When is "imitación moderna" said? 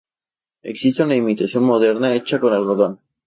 1.15-2.15